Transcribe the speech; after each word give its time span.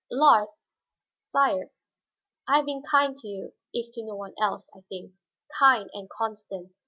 Allard" 0.11 0.47
"Sire?" 1.27 1.69
"I 2.47 2.57
have 2.57 2.65
been 2.65 2.81
kind 2.81 3.15
to 3.19 3.27
you, 3.27 3.53
if 3.71 3.91
to 3.93 4.03
no 4.03 4.15
one 4.15 4.33
else, 4.41 4.67
I 4.75 4.81
think. 4.89 5.11
Kind, 5.59 5.91
and 5.93 6.09
constant. 6.09 6.73